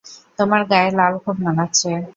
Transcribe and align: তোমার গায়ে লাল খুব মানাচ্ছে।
তোমার 0.39 0.61
গায়ে 0.71 0.91
লাল 0.91 1.13
খুব 1.23 1.35
মানাচ্ছে। 1.45 1.91